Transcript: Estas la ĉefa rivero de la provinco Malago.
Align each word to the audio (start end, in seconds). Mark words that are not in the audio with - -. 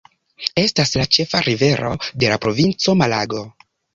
Estas 0.61 0.93
la 1.01 1.05
ĉefa 1.17 1.41
rivero 1.49 1.93
de 2.23 2.33
la 2.33 2.39
provinco 2.47 2.99
Malago. 3.03 3.45